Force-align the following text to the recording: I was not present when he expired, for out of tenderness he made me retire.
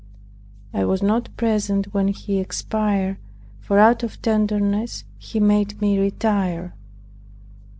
I 0.73 0.83
was 0.83 1.03
not 1.03 1.29
present 1.37 1.93
when 1.93 2.07
he 2.07 2.39
expired, 2.39 3.17
for 3.59 3.77
out 3.77 4.01
of 4.01 4.19
tenderness 4.19 5.03
he 5.19 5.39
made 5.39 5.79
me 5.79 5.99
retire. 5.99 6.73